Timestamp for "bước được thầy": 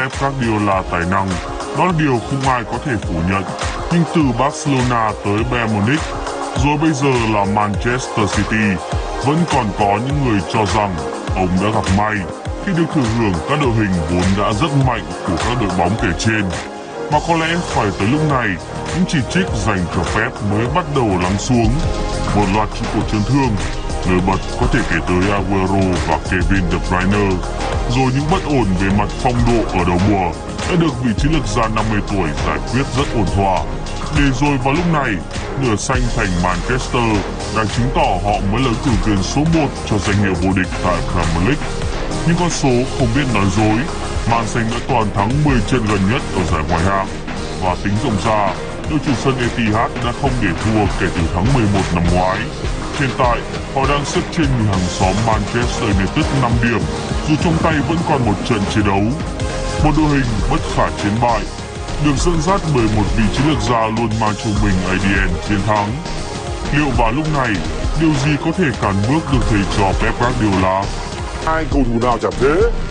69.08-69.60